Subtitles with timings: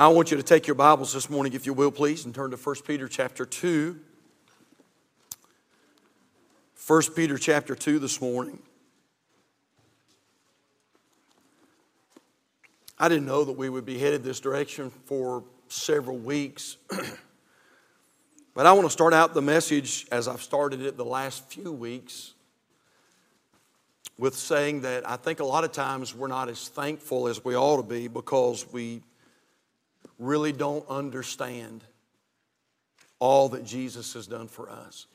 [0.00, 2.52] I want you to take your Bibles this morning, if you will, please, and turn
[2.52, 4.00] to 1 Peter chapter 2.
[6.86, 8.60] 1 Peter chapter 2 this morning.
[12.98, 16.78] I didn't know that we would be headed this direction for several weeks.
[18.54, 21.72] but I want to start out the message as I've started it the last few
[21.72, 22.32] weeks
[24.16, 27.54] with saying that I think a lot of times we're not as thankful as we
[27.54, 29.02] ought to be because we
[30.20, 31.82] really don't understand
[33.18, 35.06] all that Jesus has done for us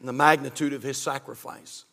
[0.00, 1.84] and the magnitude of his sacrifice.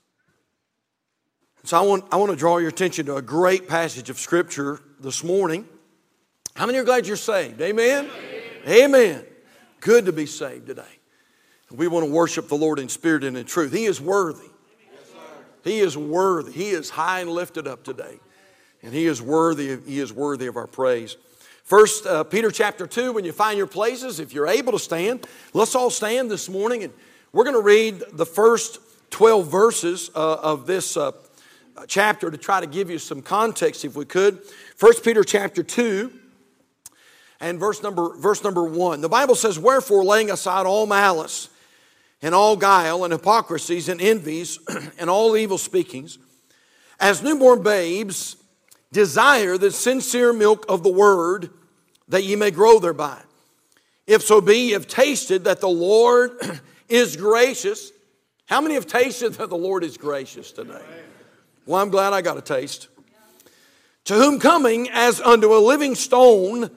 [1.64, 4.82] So I want, I want to draw your attention to a great passage of Scripture
[5.00, 5.68] this morning.
[6.56, 7.62] How many are glad you're saved?
[7.62, 8.10] Amen?
[8.66, 8.84] Amen.
[8.84, 9.26] Amen.
[9.80, 10.82] Good to be saved today.
[11.72, 13.72] We want to worship the Lord in spirit and in truth.
[13.72, 14.50] He is worthy.
[15.64, 16.52] He is worthy.
[16.52, 18.20] He is high and lifted up today.
[18.82, 21.18] And he is worthy, of, he is worthy of our praise.
[21.64, 25.28] First uh, Peter chapter 2, when you find your places, if you're able to stand,
[25.54, 26.94] let's all stand this morning and
[27.32, 28.80] we're going to read the first
[29.12, 31.12] 12 verses uh, of this uh,
[31.88, 34.42] chapter to try to give you some context if we could.
[34.76, 36.12] First Peter chapter 2
[37.40, 39.02] and verse number, verse number 1.
[39.02, 41.50] The Bible says, Wherefore, laying aside all malice
[42.22, 44.60] and all guile and hypocrisies and envies
[44.98, 46.18] and all evil speakings,
[47.00, 48.36] as newborn babes,
[48.92, 51.50] desire the sincere milk of the word
[52.08, 53.20] that ye may grow thereby.
[54.08, 56.32] If so be ye have tasted that the Lord
[56.90, 57.92] is gracious.
[58.46, 60.82] How many have tasted that the Lord is gracious today?
[61.66, 62.88] Well, I'm glad I got a taste.
[64.06, 66.72] To whom coming as unto a living stone,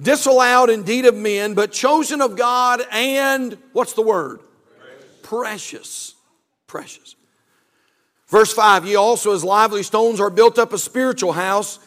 [0.00, 4.40] disallowed indeed of men, but chosen of God, and what's the word?
[5.22, 6.14] Precious.
[6.66, 7.14] Precious.
[8.32, 11.78] Verse 5 Ye also, as lively stones, are built up a spiritual house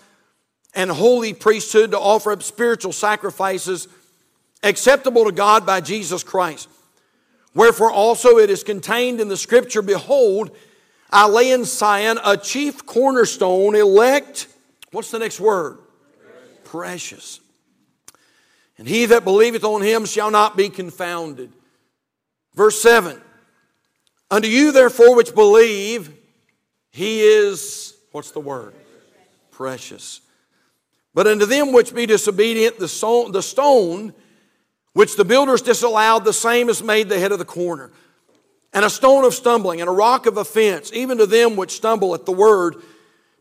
[0.76, 3.88] and holy priesthood to offer up spiritual sacrifices
[4.62, 6.70] acceptable to God by Jesus Christ.
[7.56, 10.56] Wherefore also it is contained in the scripture Behold,
[11.10, 14.48] I lay in Sion a chief cornerstone, elect.
[14.92, 15.80] What's the next word?
[16.20, 16.60] Precious.
[16.64, 17.40] Precious.
[18.78, 21.52] And he that believeth on him shall not be confounded.
[22.54, 23.20] Verse 7
[24.30, 26.16] Unto you, therefore, which believe,
[26.96, 28.74] he is, what's the word?
[29.52, 30.22] Precious.
[31.14, 34.14] But unto them which be disobedient, the stone, the stone
[34.94, 37.92] which the builders disallowed, the same is made the head of the corner.
[38.74, 42.16] And a stone of stumbling, and a rock of offense, even to them which stumble
[42.16, 42.78] at the word,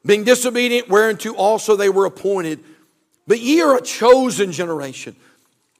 [0.04, 2.58] being disobedient, whereunto also they were appointed.
[3.28, 5.14] But ye are a chosen generation,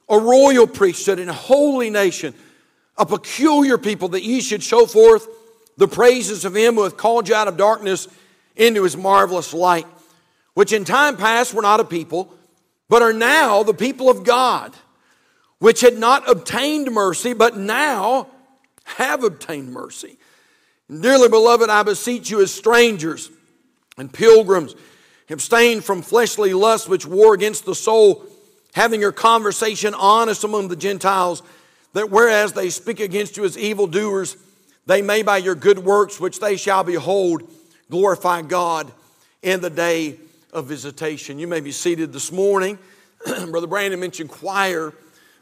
[0.09, 2.35] a royal priesthood, and a holy nation,
[2.97, 5.27] a peculiar people, that ye should show forth
[5.77, 8.09] the praises of him who hath called you out of darkness
[8.57, 9.87] into his marvelous light
[10.55, 12.33] which in time past were not a people,
[12.89, 14.73] but are now the people of God,
[15.59, 18.29] which had not obtained mercy, but now
[18.85, 20.17] have obtained mercy.
[20.89, 23.31] Dearly beloved, I beseech you as strangers
[23.99, 24.75] and pilgrims,
[25.29, 28.25] abstain from fleshly lusts which war against the soul,
[28.75, 31.43] having your conversation honest among the Gentiles,
[31.95, 34.37] that whereas they speak against you as evildoers,
[34.87, 37.49] they may by your good works which they shall behold
[37.91, 38.91] glorify God
[39.43, 40.19] in the day
[40.53, 41.39] of visitation.
[41.39, 42.79] You may be seated this morning.
[43.49, 44.93] Brother Brandon mentioned choir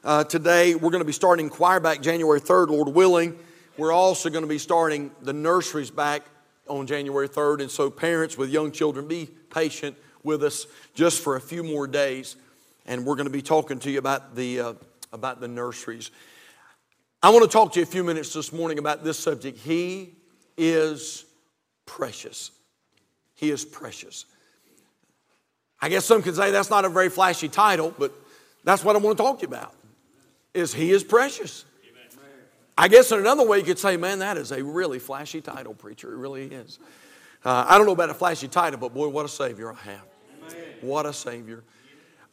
[0.04, 0.74] uh, today.
[0.74, 3.38] We're going to be starting choir back January 3rd, Lord willing.
[3.76, 6.22] We're also going to be starting the nurseries back
[6.68, 7.62] on January 3rd.
[7.62, 11.86] And so, parents with young children, be patient with us just for a few more
[11.86, 12.36] days.
[12.86, 14.72] And we're going to be talking to you about the, uh,
[15.12, 16.10] about the nurseries.
[17.24, 19.56] I want to talk to you a few minutes this morning about this subject.
[19.56, 20.16] He
[20.56, 21.24] is
[21.86, 22.50] precious.
[23.36, 24.26] He is precious.
[25.80, 28.12] I guess some could say that's not a very flashy title, but
[28.64, 29.72] that's what I want to talk to you about.
[30.52, 31.64] Is He is precious.
[32.76, 35.74] I guess in another way you could say, man, that is a really flashy title,
[35.74, 36.12] preacher.
[36.12, 36.80] It really is.
[37.44, 40.02] Uh, I don't know about a flashy title, but boy, what a Savior I have.
[40.80, 41.62] What a Savior.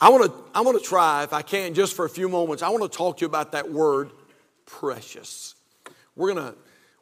[0.02, 2.64] I want to I want to try, if I can, just for a few moments.
[2.64, 4.12] I want to talk to you about that word,
[4.70, 5.56] precious.
[6.16, 6.56] We're gonna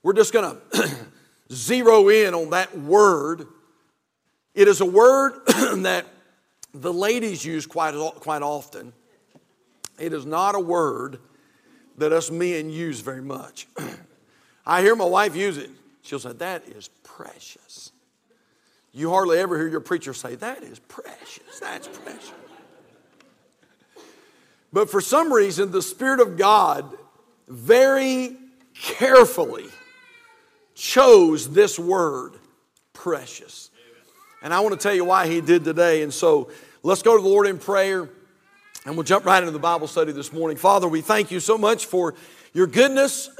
[0.04, 0.58] we're just gonna
[1.52, 3.48] zero in on that word.
[4.56, 5.34] It is a word
[5.84, 6.06] that
[6.74, 8.94] the ladies use quite, quite often.
[10.00, 11.20] It is not a word
[11.98, 13.68] that us men use very much.
[14.66, 15.70] I hear my wife use it.
[16.02, 17.92] She'll say, That is precious.
[18.94, 21.60] You hardly ever hear your preacher say, That is precious.
[21.60, 22.32] That's precious.
[24.72, 26.96] But for some reason, the Spirit of God
[27.48, 28.36] very
[28.74, 29.66] carefully
[30.76, 32.34] chose this word,
[32.94, 33.70] precious.
[34.44, 36.04] And I want to tell you why He did today.
[36.04, 36.50] And so
[36.88, 38.08] Let's go to the Lord in prayer
[38.86, 40.56] and we'll jump right into the Bible study this morning.
[40.56, 42.14] Father, we thank you so much for
[42.54, 43.30] your goodness.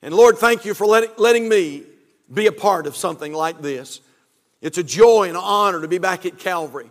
[0.00, 1.82] And Lord, thank you for letting, me
[2.32, 4.00] be a part of something like this.
[4.62, 6.88] It's a joy and an honor to be back at Calvary.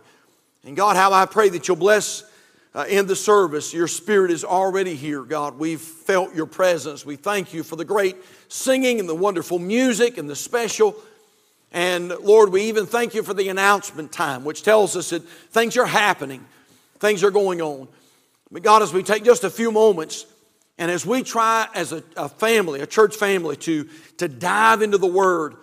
[0.62, 2.22] And God, how I pray that you'll bless
[2.78, 3.74] uh, in the service.
[3.74, 5.58] Your spirit is already here, God.
[5.58, 7.04] We've felt your presence.
[7.04, 8.14] We thank you for the great
[8.46, 10.94] singing and the wonderful music and the special.
[11.72, 15.76] And Lord, we even thank you for the announcement time, which tells us that things
[15.76, 16.46] are happening,
[17.00, 17.88] things are going on.
[18.52, 20.24] But God, as we take just a few moments,
[20.78, 23.88] and as we try as a, a, family, a church family, to,
[24.18, 25.56] to dive into the Word,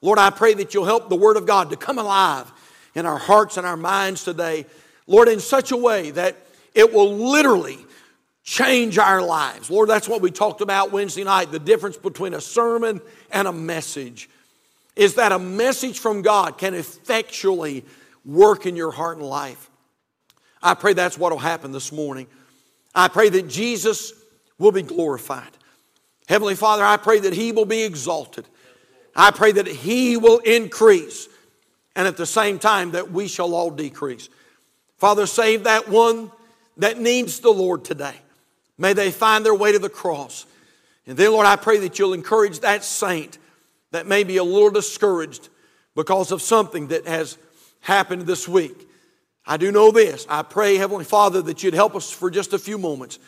[0.00, 2.50] Lord, I pray that you'll help the Word of God to come alive
[2.94, 4.64] in our hearts and our minds today.
[5.06, 6.41] Lord, in such a way that
[6.74, 7.78] it will literally
[8.42, 9.70] change our lives.
[9.70, 13.52] Lord, that's what we talked about Wednesday night the difference between a sermon and a
[13.52, 14.28] message
[14.96, 17.84] is that a message from God can effectually
[18.24, 19.70] work in your heart and life.
[20.62, 22.26] I pray that's what will happen this morning.
[22.94, 24.12] I pray that Jesus
[24.58, 25.50] will be glorified.
[26.28, 28.46] Heavenly Father, I pray that He will be exalted.
[29.16, 31.28] I pray that He will increase,
[31.96, 34.28] and at the same time that we shall all decrease.
[34.98, 36.30] Father, save that one
[36.82, 38.14] that needs the Lord today.
[38.76, 40.46] May they find their way to the cross.
[41.06, 43.38] And then, Lord, I pray that you'll encourage that saint
[43.92, 45.48] that may be a little discouraged
[45.94, 47.38] because of something that has
[47.80, 48.88] happened this week.
[49.46, 50.26] I do know this.
[50.28, 53.18] I pray, Heavenly Father, that you'd help us for just a few moments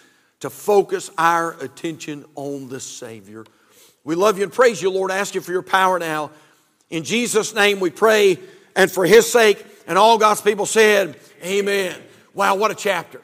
[0.41, 3.45] to focus our attention on the Savior.
[4.05, 5.11] We love you and praise you, Lord.
[5.11, 6.31] I ask you for your power now.
[6.91, 8.39] In Jesus' name we pray,
[8.77, 12.01] and for His sake, and all God's people said, Amen.
[12.35, 13.21] Wow, what a chapter.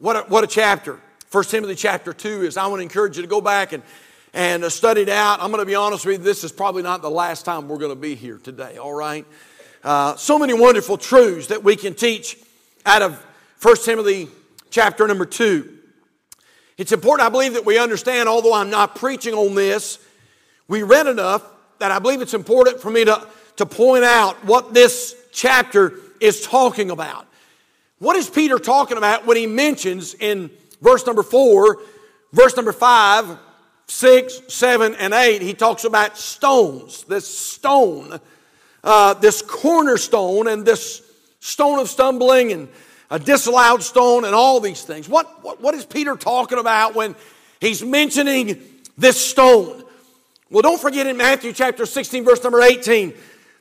[0.00, 1.00] What a, what a chapter.
[1.32, 3.82] 1 Timothy chapter 2 is I want to encourage you to go back and
[4.32, 5.42] and uh, studied out.
[5.42, 7.78] I'm going to be honest with you, this is probably not the last time we're
[7.78, 9.26] going to be here today, all right?
[9.82, 12.38] Uh, so many wonderful truths that we can teach
[12.86, 13.24] out of
[13.62, 14.28] 1 Timothy
[14.70, 15.68] chapter number 2.
[16.76, 19.98] It's important, I believe, that we understand, although I'm not preaching on this,
[20.68, 21.42] we read enough
[21.78, 26.42] that I believe it's important for me to, to point out what this chapter is
[26.42, 27.27] talking about.
[27.98, 30.50] What is Peter talking about when he mentions in
[30.80, 31.78] verse number 4,
[32.32, 33.38] verse number five,
[33.88, 37.04] six, seven, and 8, he talks about stones.
[37.04, 38.20] This stone,
[38.84, 41.02] uh, this cornerstone, and this
[41.40, 42.68] stone of stumbling, and
[43.10, 45.08] a disallowed stone, and all these things.
[45.08, 47.16] What, what, what is Peter talking about when
[47.60, 48.62] he's mentioning
[48.96, 49.82] this stone?
[50.50, 53.14] Well, don't forget in Matthew chapter 16, verse number 18,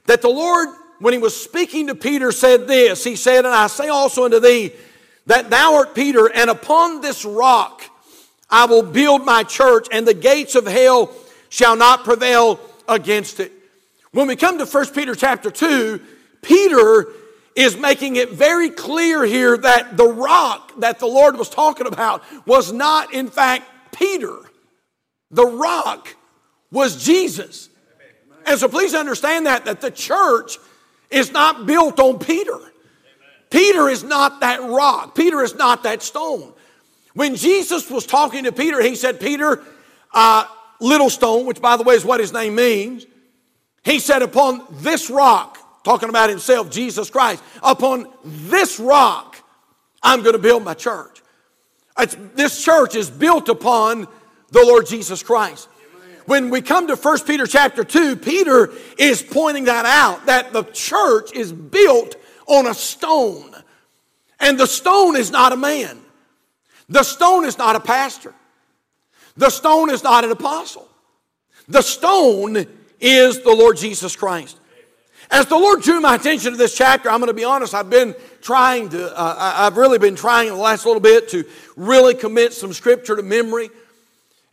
[0.06, 0.69] that the Lord,
[1.00, 4.40] when he was speaking to Peter, said this He said, And I say also unto
[4.40, 4.74] thee,
[5.26, 7.84] that thou art Peter, and upon this rock,
[8.50, 11.14] I will build my church, and the gates of hell
[11.50, 13.52] shall not prevail against it.
[14.12, 16.00] When we come to 1 Peter chapter 2,
[16.42, 17.08] Peter
[17.56, 22.24] is making it very clear here that the rock that the Lord was talking about
[22.46, 24.38] was not, in fact, Peter.
[25.32, 26.16] The rock
[26.72, 27.70] was Jesus.
[28.46, 30.58] And so please understand that, that the church
[31.09, 32.57] is not built on Peter.
[33.50, 35.15] Peter is not that rock.
[35.15, 36.54] Peter is not that stone.
[37.13, 39.63] When Jesus was talking to Peter, he said, Peter,
[40.13, 40.45] uh,
[40.80, 43.06] little stone, which by the way is what his name means,
[43.83, 49.38] he said, Upon this rock, talking about himself, Jesus Christ, upon this rock,
[50.04, 51.21] I'm going to build my church.
[51.97, 54.07] It's, this church is built upon
[54.52, 55.69] the Lord Jesus Christ.
[56.28, 60.64] When we come to 1 Peter chapter 2, Peter is pointing that out that the
[60.64, 62.18] church is built
[62.48, 63.56] on a stone.
[64.38, 65.98] And the stone is not a man.
[66.90, 68.34] The stone is not a pastor.
[69.38, 70.90] The stone is not an apostle.
[71.69, 72.66] The stone
[73.00, 74.60] is the Lord Jesus Christ.
[75.31, 77.90] As the Lord drew my attention to this chapter, I'm going to be honest, I've
[77.90, 81.46] been trying to, uh, I've really been trying in the last little bit to
[81.78, 83.69] really commit some scripture to memory.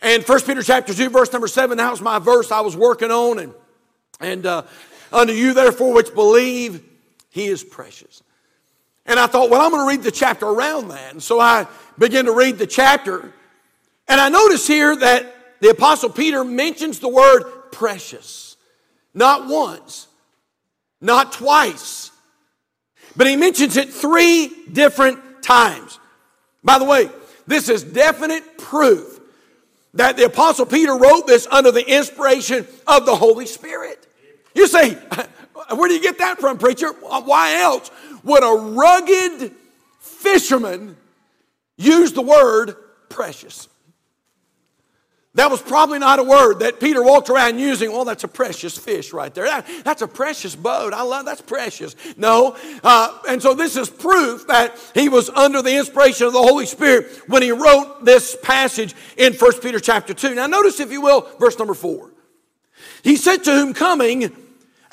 [0.04, 3.10] And 1 Peter chapter 2, verse number 7, that was my verse I was working
[3.10, 3.38] on.
[3.38, 3.54] And,
[4.20, 4.62] and uh,
[5.10, 6.84] unto you, therefore, which believe,
[7.30, 8.22] he is precious.
[9.06, 11.12] And I thought, well, I'm going to read the chapter around that.
[11.12, 11.66] And so I
[11.98, 13.32] began to read the chapter.
[14.06, 18.58] And I notice here that the Apostle Peter mentions the word precious.
[19.14, 20.06] Not once,
[21.00, 22.10] not twice,
[23.16, 25.98] but he mentions it three different times.
[26.62, 27.08] By the way,
[27.46, 29.13] this is definite proof
[29.94, 34.06] that the Apostle Peter wrote this under the inspiration of the Holy Spirit.
[34.54, 34.94] You say,
[35.74, 36.92] where do you get that from, preacher?
[36.92, 37.90] Why else
[38.22, 39.52] would a rugged
[40.00, 40.96] fisherman
[41.76, 42.76] use the word
[43.08, 43.68] precious?
[45.34, 47.90] That was probably not a word that Peter walked around using.
[47.90, 49.46] Well, that's a precious fish right there.
[49.46, 50.92] That, that's a precious boat.
[50.92, 51.96] I love that's precious.
[52.16, 56.42] No, uh, and so this is proof that he was under the inspiration of the
[56.42, 60.36] Holy Spirit when he wrote this passage in 1 Peter chapter two.
[60.36, 62.12] Now, notice, if you will, verse number four.
[63.02, 64.34] He said to whom coming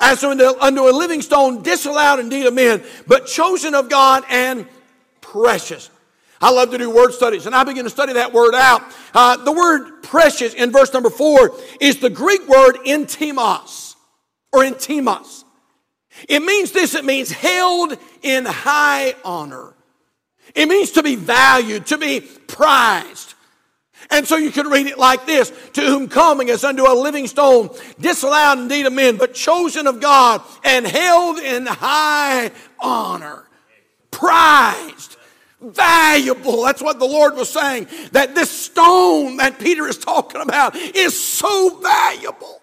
[0.00, 4.66] as unto, unto a living stone, disallowed indeed of men, but chosen of God and
[5.20, 5.88] precious.
[6.42, 8.82] I love to do word studies, and I begin to study that word out.
[9.14, 13.94] Uh, the word precious in verse number four is the Greek word intimos
[14.52, 15.44] or intimos.
[16.28, 19.72] It means this it means held in high honor.
[20.54, 23.34] It means to be valued, to be prized.
[24.10, 27.28] And so you can read it like this To whom coming as unto a living
[27.28, 27.70] stone,
[28.00, 33.44] disallowed indeed of men, but chosen of God and held in high honor,
[34.10, 35.16] prized
[35.62, 36.62] valuable.
[36.62, 37.88] That's what the Lord was saying.
[38.12, 42.60] That this stone that Peter is talking about is so valuable.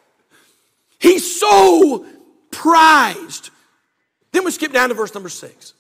[0.99, 2.05] He's so
[2.51, 3.51] prized.
[4.31, 5.73] Then we skip down to verse number six.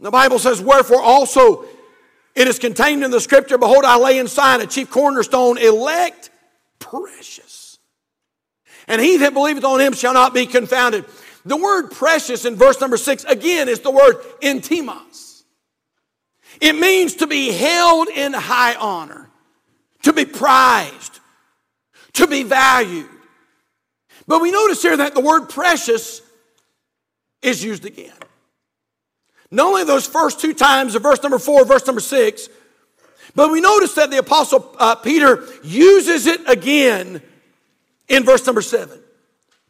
[0.00, 1.64] The Bible says, Wherefore also
[2.34, 6.30] it is contained in the scripture, Behold, I lay in Sion a chief cornerstone, elect,
[6.78, 7.78] precious.
[8.86, 11.04] And he that believeth on him shall not be confounded.
[11.44, 15.27] The word precious in verse number six, again, is the word intimos.
[16.60, 19.30] It means to be held in high honor,
[20.02, 21.20] to be prized,
[22.14, 23.08] to be valued.
[24.26, 26.20] But we notice here that the word precious
[27.42, 28.12] is used again.
[29.50, 32.48] Not only those first two times of verse number four, verse number six,
[33.34, 37.22] but we notice that the apostle uh, Peter uses it again
[38.08, 38.98] in verse number seven.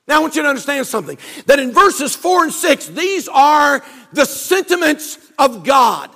[0.07, 3.85] Now, I want you to understand something that in verses four and six, these are
[4.13, 6.11] the sentiments of God.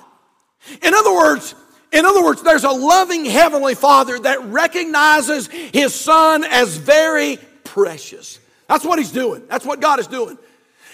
[0.81, 1.55] In other words,
[1.91, 8.39] in other words, there's a loving heavenly father that recognizes his son as very precious.
[8.67, 9.43] That's what he's doing.
[9.47, 10.37] That's what God is doing.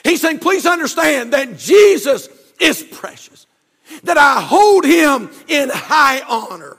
[0.03, 2.27] He's saying, please understand that Jesus
[2.59, 3.47] is precious,
[4.03, 6.77] that I hold him in high honor,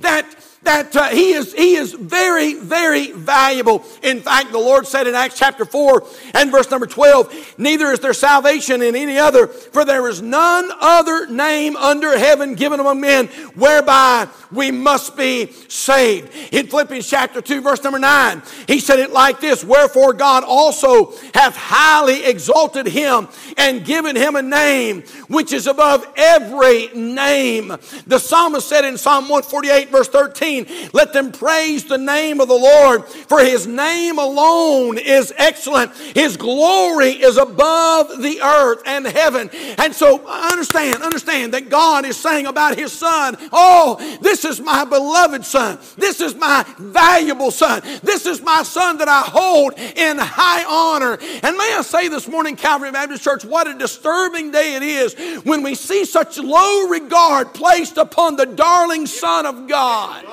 [0.00, 0.26] that
[0.64, 3.84] that uh, he, is, he is very, very valuable.
[4.02, 8.00] In fact, the Lord said in Acts chapter 4 and verse number 12, Neither is
[8.00, 13.00] there salvation in any other, for there is none other name under heaven given among
[13.00, 16.30] men whereby we must be saved.
[16.52, 21.12] In Philippians chapter 2, verse number 9, he said it like this Wherefore God also
[21.34, 27.68] hath highly exalted him and given him a name which is above every name.
[28.06, 30.53] The psalmist said in Psalm 148, verse 13,
[30.92, 35.92] Let them praise the name of the Lord, for his name alone is excellent.
[36.14, 39.50] His glory is above the earth and heaven.
[39.78, 44.84] And so understand, understand that God is saying about his son, Oh, this is my
[44.84, 45.78] beloved son.
[45.96, 47.82] This is my valuable son.
[48.02, 51.18] This is my son that I hold in high honor.
[51.42, 55.14] And may I say this morning, Calvary Baptist Church, what a disturbing day it is
[55.44, 60.24] when we see such low regard placed upon the darling Son of God.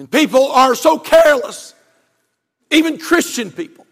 [0.00, 1.74] And people are so careless,
[2.70, 3.86] even Christian people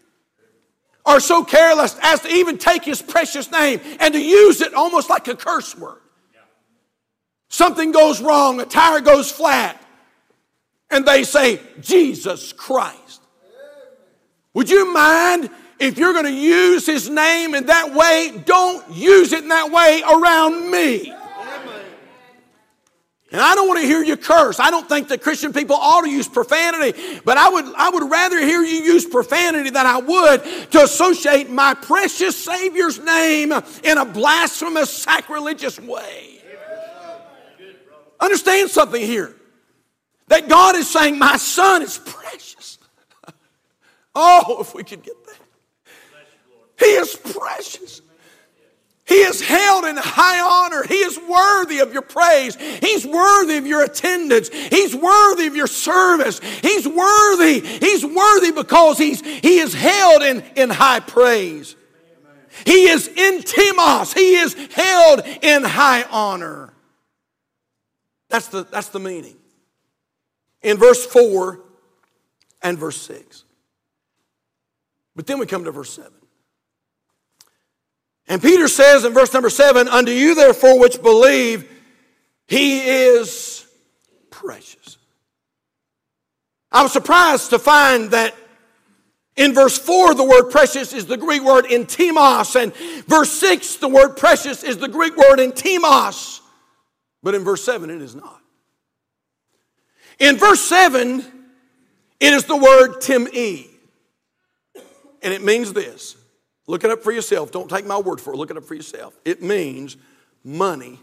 [1.05, 5.07] are so careless as to even take his precious name and to use it almost
[5.07, 6.01] like a curse word.
[7.47, 9.79] Something goes wrong, a tire goes flat,
[10.89, 13.21] and they say, Jesus Christ.
[14.55, 18.41] Would you mind if you're going to use his name in that way?
[18.45, 21.13] Don't use it in that way around me.
[23.31, 24.59] And I don't want to hear you curse.
[24.59, 28.09] I don't think that Christian people ought to use profanity, but I would, I would
[28.09, 33.51] rather hear you use profanity than I would to associate my precious Savior's name
[33.83, 36.41] in a blasphemous, sacrilegious way.
[38.19, 39.35] Understand something here.
[40.27, 42.77] That God is saying, My son is precious.
[44.15, 45.37] oh, if we could get that.
[46.79, 48.01] He is precious.
[49.09, 50.83] He is held in high honor.
[50.83, 52.55] He is worthy of your praise.
[52.55, 54.49] He's worthy of your attendance.
[54.49, 56.39] He's worthy of your service.
[56.61, 57.59] He's worthy.
[57.59, 61.75] He's worthy because he's, he is held in, in high praise.
[62.65, 64.13] He is intimos.
[64.13, 66.71] He is held in high honor.
[68.29, 69.37] That's the, that's the meaning.
[70.61, 71.59] In verse 4
[72.61, 73.43] and verse 6.
[75.15, 76.11] But then we come to verse 7.
[78.29, 81.69] And Peter says in verse number 7 Unto you, therefore, which believe,
[82.47, 83.65] he is
[84.29, 84.97] precious.
[86.71, 88.35] I was surprised to find that
[89.35, 93.87] in verse 4, the word precious is the Greek word intimos, and verse 6, the
[93.87, 96.41] word precious is the Greek word intimos.
[97.23, 98.41] But in verse 7, it is not.
[100.19, 101.21] In verse 7,
[102.19, 103.67] it is the word Tim-E.
[105.21, 106.15] And it means this.
[106.69, 107.51] Look it up for yourself.
[107.51, 108.37] Don't take my word for it.
[108.37, 109.17] Look it up for yourself.
[109.25, 109.97] It means
[110.43, 110.99] money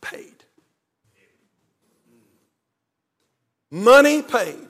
[0.00, 0.44] paid.
[3.72, 4.68] Money paid.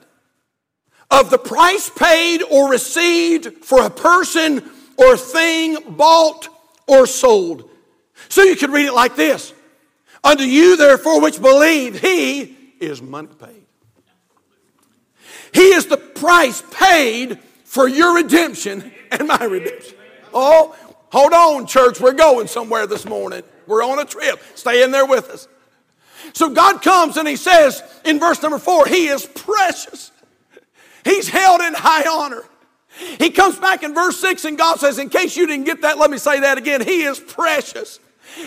[1.11, 6.47] Of the price paid or received for a person or thing bought
[6.87, 7.69] or sold.
[8.29, 9.53] So you could read it like this
[10.23, 13.63] Unto you, therefore, which believe, he is money paid.
[15.53, 19.98] He is the price paid for your redemption and my redemption.
[20.33, 20.75] Oh,
[21.11, 21.99] hold on, church.
[21.99, 23.43] We're going somewhere this morning.
[23.67, 24.41] We're on a trip.
[24.55, 25.47] Stay in there with us.
[26.33, 30.11] So God comes and He says in verse number four, He is precious.
[31.03, 32.43] He's held in high honor.
[33.17, 35.97] He comes back in verse 6 and God says, In case you didn't get that,
[35.97, 36.81] let me say that again.
[36.81, 37.99] He is precious.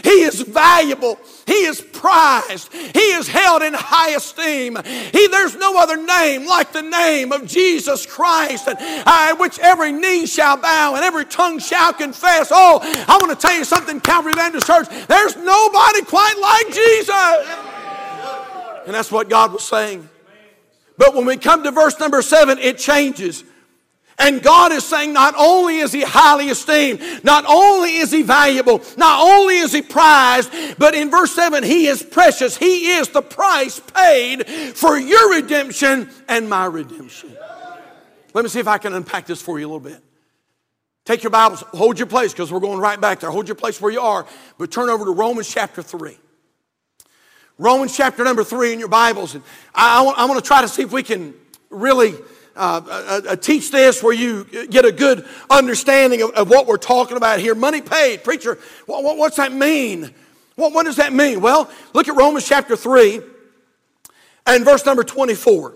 [0.02, 1.18] He is valuable.
[1.46, 2.72] He is prized.
[2.72, 4.76] He is held in high esteem.
[4.84, 9.92] He, there's no other name like the name of Jesus Christ, and, uh, which every
[9.92, 12.48] knee shall bow and every tongue shall confess.
[12.50, 14.88] Oh, I want to tell you something, Calvary Baptist Church.
[15.06, 17.12] There's nobody quite like Jesus.
[18.86, 20.08] And that's what God was saying.
[20.98, 23.44] But when we come to verse number seven, it changes.
[24.22, 28.80] And God is saying not only is he highly esteemed, not only is he valuable,
[28.96, 30.48] not only is he prized,
[30.78, 32.56] but in verse 7, he is precious.
[32.56, 37.36] He is the price paid for your redemption and my redemption.
[38.32, 40.00] Let me see if I can unpack this for you a little bit.
[41.04, 43.30] Take your Bibles, hold your place because we're going right back there.
[43.30, 44.24] Hold your place where you are,
[44.56, 46.16] but turn over to Romans chapter 3.
[47.58, 49.34] Romans chapter number 3 in your Bibles.
[49.34, 49.42] And
[49.74, 51.34] I, I, want, to try to see if we can
[51.70, 52.14] really
[52.54, 56.76] uh, uh, uh, teach this where you get a good understanding of, of, what we're
[56.76, 57.54] talking about here.
[57.54, 58.22] Money paid.
[58.22, 60.12] Preacher, what, what, what's that mean?
[60.56, 61.40] What, what does that mean?
[61.40, 63.20] Well, look at Romans chapter 3
[64.46, 65.74] and verse number 24.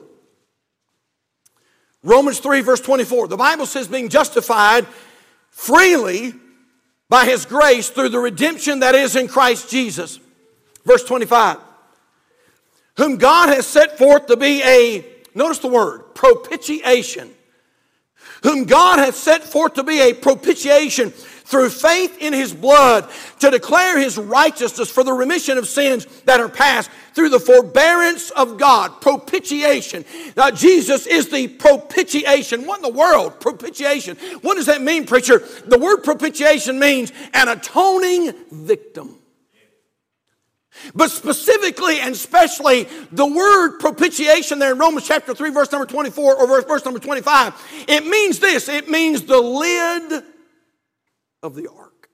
[2.02, 3.28] Romans 3, verse 24.
[3.28, 4.86] The Bible says, being justified
[5.50, 6.34] freely
[7.08, 10.20] by his grace through the redemption that is in Christ Jesus.
[10.84, 11.58] Verse 25.
[12.96, 17.30] Whom God has set forth to be a Notice the word propitiation.
[18.42, 23.08] Whom God hath set forth to be a propitiation through faith in his blood
[23.40, 28.30] to declare his righteousness for the remission of sins that are past through the forbearance
[28.30, 29.00] of God.
[29.02, 30.06] Propitiation.
[30.36, 32.66] Now, Jesus is the propitiation.
[32.66, 33.38] What in the world?
[33.38, 34.16] Propitiation.
[34.40, 35.42] What does that mean, preacher?
[35.66, 39.18] The word propitiation means an atoning victim.
[40.94, 46.36] But specifically and especially the word propitiation there in Romans chapter 3, verse number 24
[46.36, 50.24] or verse, verse number 25, it means this it means the lid
[51.42, 52.08] of the ark,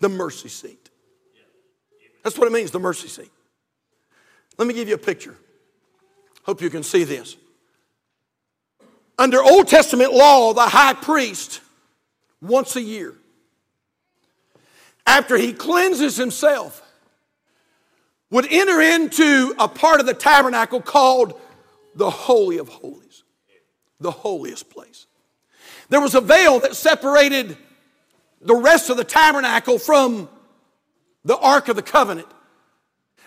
[0.00, 0.90] the mercy seat.
[2.22, 3.30] That's what it means, the mercy seat.
[4.58, 5.36] Let me give you a picture.
[6.42, 7.36] Hope you can see this.
[9.18, 11.60] Under Old Testament law, the high priest,
[12.40, 13.14] once a year,
[15.06, 16.82] after he cleanses himself,
[18.30, 21.40] would enter into a part of the tabernacle called
[21.94, 23.22] the Holy of Holies,
[24.00, 25.06] the holiest place.
[25.88, 27.56] There was a veil that separated
[28.40, 30.28] the rest of the tabernacle from
[31.24, 32.28] the Ark of the Covenant.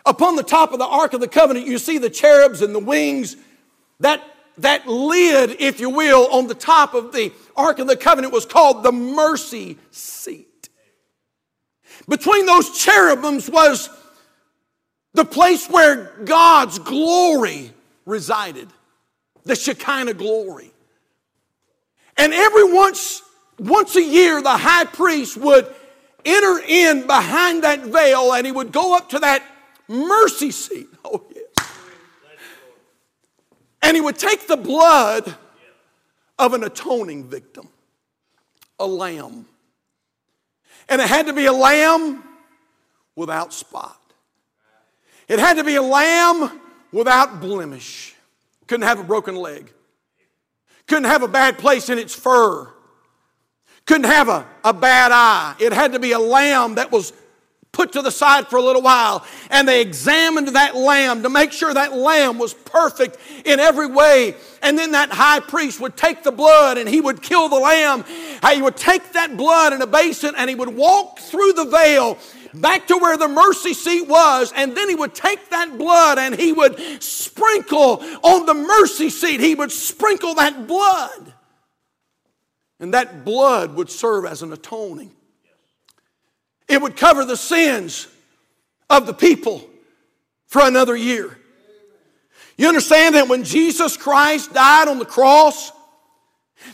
[0.05, 2.79] Upon the top of the Ark of the Covenant, you see the cherubs and the
[2.79, 3.37] wings.
[4.01, 4.21] That,
[4.57, 8.45] that lid, if you will, on the top of the Ark of the Covenant was
[8.45, 10.48] called the mercy seat.
[12.09, 13.89] Between those cherubims was
[15.13, 17.71] the place where God's glory
[18.05, 18.67] resided,
[19.43, 20.71] the Shekinah glory.
[22.17, 23.21] And every once,
[23.59, 25.73] once a year, the high priest would
[26.25, 29.43] enter in behind that veil and he would go up to that
[29.87, 30.87] mercy seat.
[31.05, 31.67] Oh, yes.
[33.81, 35.33] And he would take the blood
[36.37, 37.69] of an atoning victim,
[38.77, 39.45] a lamb.
[40.89, 42.23] And it had to be a lamb
[43.15, 43.99] without spot.
[45.27, 46.59] It had to be a lamb
[46.91, 48.15] without blemish.
[48.67, 49.71] Couldn't have a broken leg.
[50.87, 52.67] Couldn't have a bad place in its fur.
[53.85, 55.55] Couldn't have a, a bad eye.
[55.59, 57.13] It had to be a lamb that was
[57.71, 61.51] put to the side for a little while and they examined that lamb to make
[61.51, 64.35] sure that lamb was perfect in every way.
[64.61, 68.03] And then that high priest would take the blood and he would kill the lamb.
[68.51, 72.17] He would take that blood in a basin and he would walk through the veil
[72.53, 76.35] back to where the mercy seat was, and then he would take that blood and
[76.35, 79.39] he would sprinkle on the mercy seat.
[79.39, 81.33] He would sprinkle that blood.
[82.79, 85.11] And that blood would serve as an atoning
[86.69, 88.07] it would cover the sins
[88.89, 89.67] of the people
[90.47, 91.37] for another year.
[92.57, 95.71] You understand that when Jesus Christ died on the cross,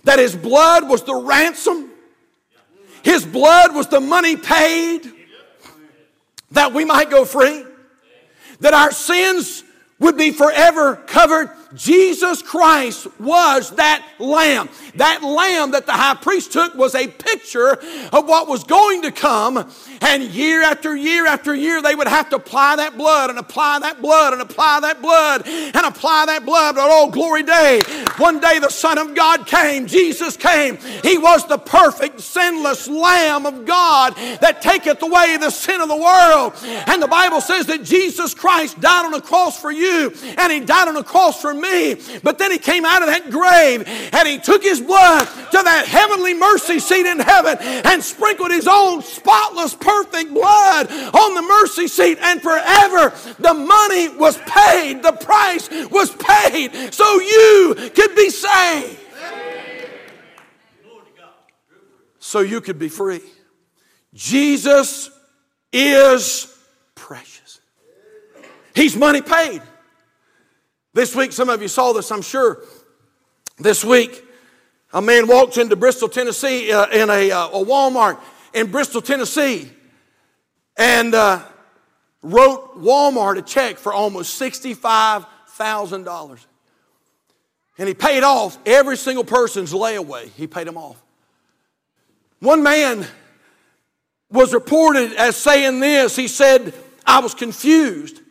[0.04, 1.92] that his blood was the ransom,
[3.04, 5.12] his blood was the money paid
[6.52, 7.64] that we might go free,
[8.62, 9.64] that our sins
[10.00, 14.70] would be forever covered Jesus Christ was that lamb.
[14.96, 17.74] That lamb that the high priest took was a picture
[18.14, 19.70] of what was going to come.
[20.02, 23.80] And year after year after year, they would have to apply that blood and apply
[23.80, 26.76] that blood and apply that blood and apply that blood.
[26.76, 27.82] But oh, glory day.
[28.18, 29.88] One day the Son of God came.
[29.88, 30.78] Jesus came.
[31.04, 35.98] He was the perfect, sinless Lamb of God that taketh away the sin of the
[35.98, 36.54] world.
[36.88, 40.62] And the Bible says that Jesus Christ died on the cross for you and He
[40.62, 42.20] died on the cross for me me.
[42.24, 45.86] But then he came out of that grave and he took his blood to that
[45.88, 51.88] heavenly mercy seat in heaven and sprinkled his own spotless, perfect blood on the mercy
[51.88, 52.18] seat.
[52.22, 59.00] And forever the money was paid, the price was paid so you could be saved.
[62.20, 63.22] So you could be free.
[64.14, 65.12] Jesus
[65.72, 66.52] is
[66.96, 67.60] precious.
[68.74, 69.62] He's money paid.
[70.96, 72.64] This week, some of you saw this, I'm sure.
[73.60, 74.24] This week,
[74.94, 78.18] a man walked into Bristol, Tennessee, uh, in a, uh, a, Walmart
[78.54, 79.70] in Bristol, Tennessee,
[80.78, 81.42] and uh,
[82.22, 86.46] wrote Walmart a check for almost $65,000.
[87.78, 90.30] And he paid off every single person's layaway.
[90.30, 91.04] He paid them off.
[92.40, 93.06] One man
[94.32, 96.16] was reported as saying this.
[96.16, 96.74] He said,
[97.06, 98.22] I was confused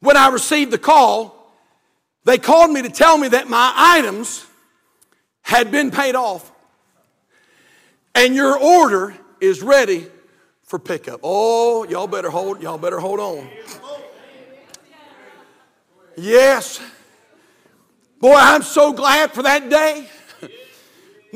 [0.00, 1.35] when I received the call
[2.26, 4.44] they called me to tell me that my items
[5.42, 6.50] had been paid off
[8.16, 10.08] and your order is ready
[10.64, 11.20] for pickup.
[11.22, 13.48] Oh, y'all better hold, y'all better hold on.
[16.16, 16.80] Yes.
[18.18, 20.08] Boy, I'm so glad for that day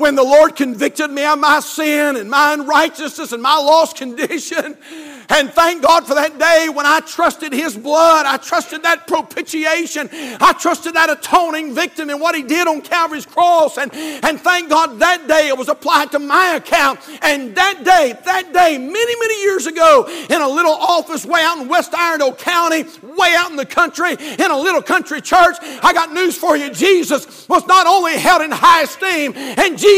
[0.01, 4.75] when the Lord convicted me of my sin and my unrighteousness and my lost condition.
[5.31, 8.25] And thank God for that day when I trusted His blood.
[8.25, 10.09] I trusted that propitiation.
[10.11, 13.77] I trusted that atoning victim and what He did on Calvary's cross.
[13.77, 16.99] And, and thank God that day it was applied to my account.
[17.21, 21.59] And that day, that day, many, many years ago, in a little office way out
[21.59, 25.93] in West Iredell County, way out in the country, in a little country church, I
[25.93, 26.73] got news for you.
[26.73, 29.90] Jesus was not only held in high esteem, and Jesus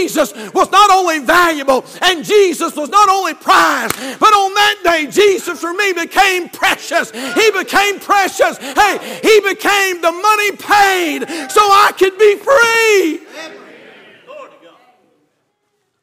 [0.53, 5.43] was not only valuable, and Jesus was not only prized, but on that day, Jesus
[5.43, 7.11] Jesus for me became precious.
[7.11, 8.57] He became precious.
[8.57, 13.19] Hey, He became the money paid so I could be free.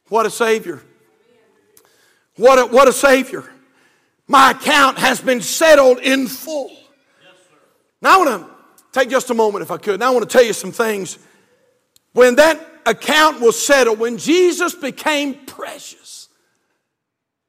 [0.09, 0.81] What a Savior.
[2.35, 3.49] What a, what a Savior.
[4.27, 6.71] My account has been settled in full.
[8.01, 9.99] Now, I want to take just a moment, if I could.
[9.99, 11.17] Now, I want to tell you some things.
[12.13, 16.29] When that account was settled, when Jesus became precious,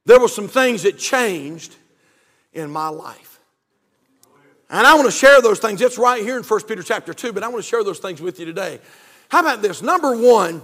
[0.05, 1.77] there were some things that changed
[2.53, 3.41] in my life.
[4.69, 5.81] And I want to share those things.
[5.83, 8.23] It's right here in 1 Peter chapter 2, but I want to share those things
[8.23, 8.81] with you today.
[9.29, 9.83] How about this?
[9.83, 10.63] Number one,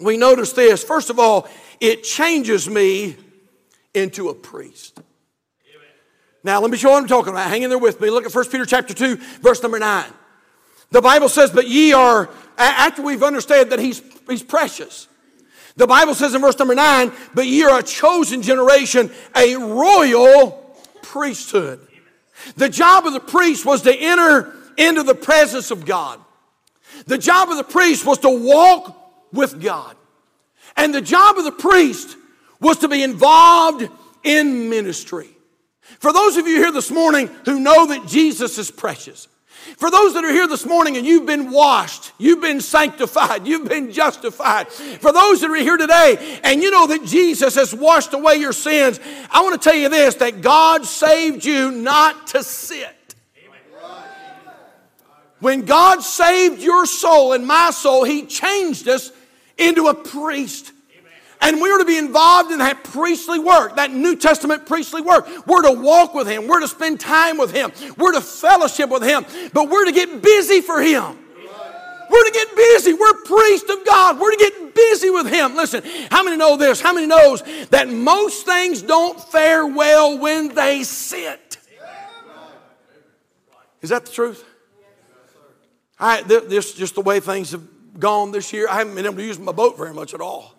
[0.00, 0.82] we notice this.
[0.82, 1.48] First of all,
[1.80, 3.16] it changes me
[3.94, 5.00] into a priest.
[6.42, 7.50] Now, let me show what I'm talking about.
[7.50, 8.08] Hang in there with me.
[8.08, 10.04] Look at 1 Peter chapter 2, verse number 9.
[10.90, 15.08] The Bible says, But ye are, after we've understood that he's, he's precious,
[15.76, 20.74] the Bible says in verse number nine, but ye are a chosen generation, a royal
[21.02, 21.86] priesthood.
[22.56, 26.20] The job of the priest was to enter into the presence of God.
[27.06, 28.96] The job of the priest was to walk
[29.32, 29.96] with God.
[30.76, 32.16] And the job of the priest
[32.60, 33.88] was to be involved
[34.22, 35.28] in ministry.
[35.98, 39.28] For those of you here this morning who know that Jesus is precious,
[39.76, 43.68] for those that are here this morning and you've been washed, you've been sanctified, you've
[43.68, 44.68] been justified.
[44.68, 48.52] For those that are here today and you know that Jesus has washed away your
[48.52, 52.96] sins, I want to tell you this that God saved you not to sit.
[55.40, 59.12] When God saved your soul and my soul, He changed us
[59.58, 60.72] into a priest.
[61.40, 65.28] And we are to be involved in that priestly work, that New Testament priestly work.
[65.46, 66.48] We're to walk with Him.
[66.48, 67.72] We're to spend time with Him.
[67.96, 69.26] We're to fellowship with Him.
[69.52, 71.18] But we're to get busy for Him.
[72.08, 72.94] We're to get busy.
[72.94, 74.18] We're priests of God.
[74.18, 75.56] We're to get busy with Him.
[75.56, 76.80] Listen, how many know this?
[76.80, 81.58] How many knows that most things don't fare well when they sit?
[83.82, 84.44] Is that the truth?
[85.98, 87.62] I, this just the way things have
[87.98, 88.68] gone this year.
[88.68, 90.55] I haven't been able to use my boat very much at all.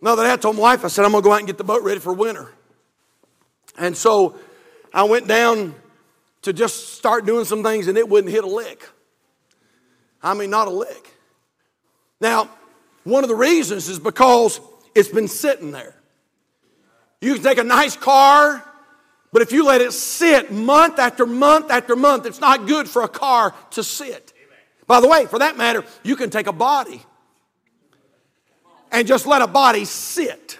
[0.00, 1.58] No, that I told my wife, I said, I'm going to go out and get
[1.58, 2.52] the boat ready for winter.
[3.78, 4.38] And so
[4.92, 5.74] I went down
[6.42, 8.88] to just start doing some things and it wouldn't hit a lick.
[10.22, 11.12] I mean, not a lick.
[12.20, 12.50] Now,
[13.04, 14.60] one of the reasons is because
[14.94, 15.94] it's been sitting there.
[17.20, 18.64] You can take a nice car,
[19.32, 23.02] but if you let it sit month after month after month, it's not good for
[23.02, 24.32] a car to sit.
[24.86, 27.02] By the way, for that matter, you can take a body
[28.90, 30.58] and just let a body sit.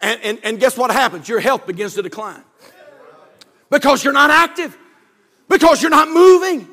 [0.00, 1.28] And, and, and guess what happens?
[1.28, 2.42] Your health begins to decline.
[3.70, 4.76] Because you're not active,
[5.48, 6.68] because you're not moving,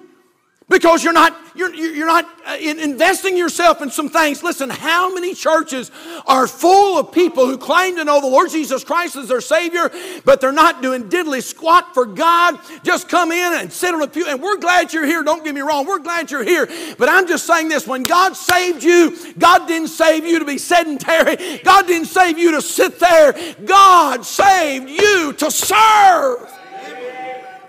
[0.72, 4.42] because you're not you're, you're not uh, investing yourself in some things.
[4.42, 5.92] Listen how many churches
[6.26, 9.92] are full of people who claim to know the lord jesus christ as their savior
[10.24, 12.58] but they're not doing diddly squat for god?
[12.84, 14.26] Just come in and sit on a pew.
[14.28, 15.24] And we're glad you're here.
[15.24, 15.86] Don't get me wrong.
[15.86, 16.68] We're glad you're here.
[16.98, 17.86] But i'm just saying this.
[17.86, 21.60] When god saved you god didn't save you to be sedentary.
[21.64, 23.36] God didn't save you to sit there.
[23.66, 26.50] God saved you to serve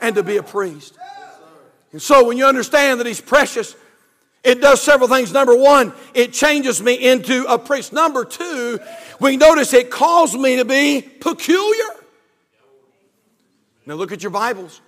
[0.01, 0.99] and to be a priest
[1.93, 3.77] and so when you understand that He's precious,
[4.45, 5.33] it does several things.
[5.33, 7.93] Number one, it changes me into a priest.
[7.93, 8.81] Number two,
[9.21, 12.03] we notice it calls me to be peculiar.
[13.87, 14.81] Now look at your Bibles.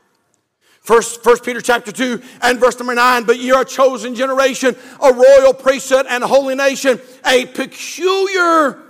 [0.80, 5.12] First, First Peter chapter 2 and verse number 9, but you're a chosen generation, a
[5.12, 8.82] royal priesthood and a holy nation, a peculiar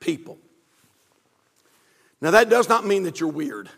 [0.00, 0.36] people.
[2.20, 3.70] Now that does not mean that you're weird.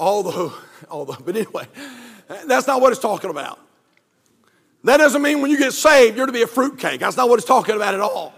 [0.00, 0.54] Although
[0.90, 1.68] although, but anyway,
[2.46, 3.60] that's not what it's talking about.
[4.82, 7.00] That doesn't mean when you get saved, you're to be a fruitcake.
[7.00, 8.32] That's not what it's talking about at all.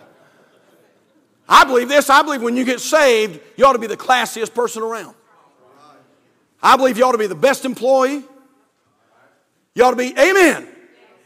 [1.49, 2.11] I believe this.
[2.11, 5.15] I believe when you get saved, you ought to be the classiest person around.
[6.61, 8.25] I believe you ought to be the best employee.
[9.75, 10.67] You ought to be, amen.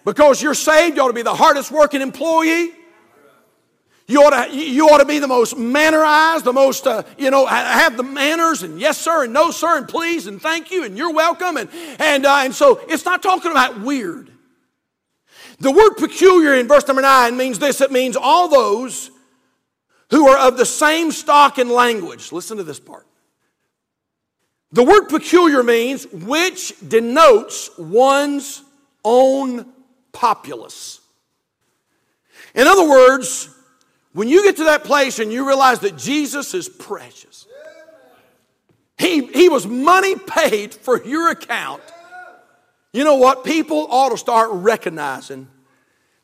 [0.05, 2.73] Because you're saved, you ought to be the hardest working employee.
[4.09, 7.45] You ought to, you ought to be the most mannerized, the most, uh, you know,
[7.45, 10.97] have the manners and yes, sir, and no, sir, and please, and thank you, and
[10.97, 11.57] you're welcome.
[11.57, 14.31] And, and, uh, and so it's not talking about weird.
[15.59, 19.11] The word peculiar in verse number nine means this it means all those
[20.11, 22.31] who are of the same stock and language.
[22.31, 23.07] Listen to this part.
[24.71, 28.63] The word peculiar means which denotes one's
[29.05, 29.67] own
[30.13, 31.01] populace.
[32.55, 33.49] In other words,
[34.17, 37.47] when you get to that place and you realize that Jesus is precious,
[38.97, 41.83] he, he was money paid for your account.
[42.95, 43.45] You know what?
[43.45, 45.49] People ought to start recognizing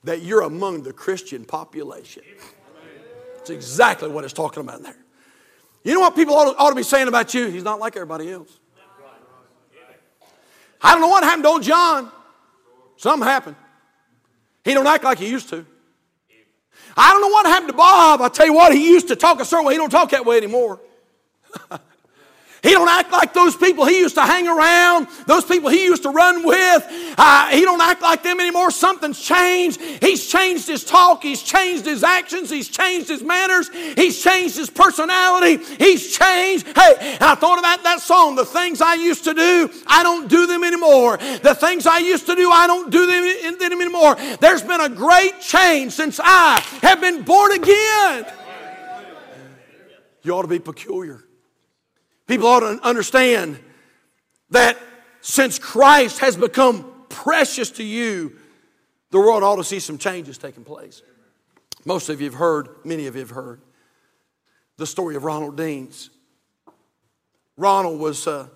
[0.04, 2.22] that you're among the Christian population.
[3.40, 4.96] It's exactly what it's talking about there.
[5.84, 7.48] You know what people ought to, ought to be saying about you?
[7.48, 8.58] He's not like everybody else.
[10.80, 12.10] I don't know what happened to old John.
[12.96, 13.56] Something happened.
[14.64, 15.66] He don't act like he used to.
[16.96, 18.20] I don't know what happened to Bob.
[18.20, 19.74] I tell you what, he used to talk a certain way.
[19.74, 20.80] He don't talk that way anymore.
[22.62, 26.04] He don't act like those people he used to hang around, those people he used
[26.04, 26.86] to run with.
[27.18, 28.70] Uh, he don't act like them anymore.
[28.70, 29.80] Something's changed.
[29.80, 31.24] He's changed his talk.
[31.24, 32.50] He's changed his actions.
[32.50, 33.68] He's changed his manners.
[33.96, 35.62] He's changed his personality.
[35.76, 36.66] He's changed.
[36.68, 38.36] Hey, I thought about that song.
[38.36, 41.16] The things I used to do, I don't do them anymore.
[41.16, 43.06] The things I used to do, I don't do
[43.58, 44.14] them anymore.
[44.40, 48.24] There's been a great change since I have been born again.
[50.22, 51.24] You ought to be peculiar.
[52.32, 53.58] People ought to understand
[54.48, 54.78] that
[55.20, 58.38] since Christ has become precious to you,
[59.10, 61.02] the world ought to see some changes taking place.
[61.84, 63.60] Most of you have heard, many of you have heard,
[64.78, 66.08] the story of Ronald Deans.
[67.58, 68.48] Ronald was uh,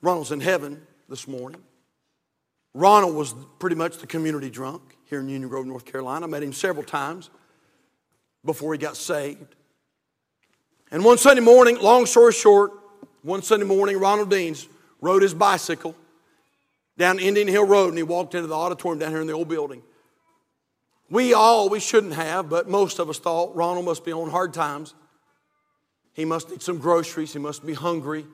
[0.00, 1.62] Ronald's in heaven this morning.
[2.74, 6.26] Ronald was pretty much the community drunk here in Union Grove, North Carolina.
[6.26, 7.30] I met him several times
[8.44, 9.54] before he got saved.
[10.92, 12.72] And one Sunday morning, long story short,
[13.22, 14.68] one Sunday morning, Ronald Deans
[15.00, 15.96] rode his bicycle
[16.98, 19.48] down Indian Hill Road and he walked into the auditorium down here in the old
[19.48, 19.82] building.
[21.08, 24.52] We all, we shouldn't have, but most of us thought Ronald must be on hard
[24.52, 24.92] times.
[26.12, 27.32] He must need some groceries.
[27.32, 28.26] He must be hungry.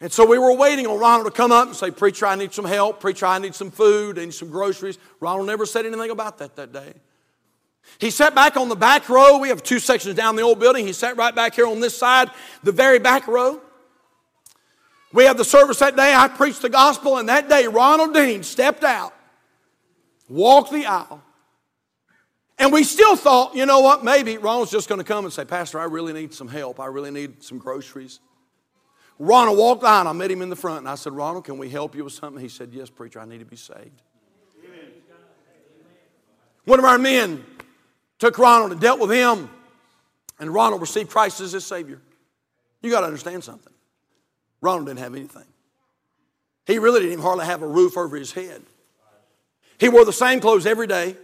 [0.00, 2.54] And so we were waiting on Ronald to come up and say, Preacher, I need
[2.54, 3.00] some help.
[3.00, 4.20] Preacher, I need some food.
[4.20, 4.98] I need some groceries.
[5.18, 6.94] Ronald never said anything about that that day.
[7.98, 9.38] He sat back on the back row.
[9.38, 10.86] We have two sections down the old building.
[10.86, 12.30] He sat right back here on this side,
[12.62, 13.60] the very back row.
[15.12, 16.14] We had the service that day.
[16.14, 19.12] I preached the gospel, and that day Ronald Dean stepped out,
[20.28, 21.22] walked the aisle,
[22.58, 25.44] and we still thought, you know what, maybe Ronald's just going to come and say,
[25.44, 26.78] Pastor, I really need some help.
[26.78, 28.20] I really need some groceries.
[29.18, 30.06] Ronald walked out.
[30.06, 32.12] I met him in the front, and I said, Ronald, can we help you with
[32.12, 32.40] something?
[32.40, 34.02] He said, Yes, preacher, I need to be saved.
[36.64, 37.44] One of our men
[38.20, 39.50] took Ronald and dealt with him,
[40.38, 42.00] and Ronald received Christ as his Savior.
[42.82, 43.72] You got to understand something.
[44.60, 45.44] Ronald didn't have anything.
[46.66, 48.62] He really didn't even hardly have a roof over his head.
[49.78, 51.16] He wore the same clothes every day.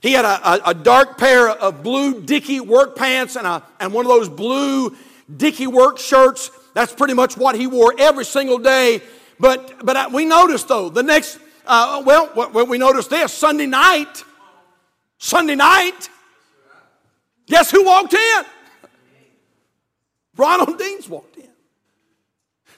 [0.00, 3.92] He had a, a, a dark pair of blue Dickie work pants and, a, and
[3.92, 4.96] one of those blue
[5.34, 6.50] Dickie work shirts.
[6.74, 9.00] That's pretty much what he wore every single day.
[9.40, 14.24] But, but we noticed, though, the next, uh, well, we noticed this Sunday night,
[15.18, 16.08] Sunday night,
[17.46, 18.44] guess who walked in?
[20.36, 21.48] Ronald Deans walked in.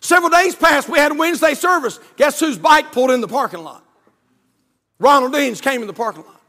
[0.00, 2.00] Several days passed, we had a Wednesday service.
[2.16, 3.84] Guess whose bike pulled in the parking lot?
[4.98, 6.40] Ronald Deans came in the parking lot.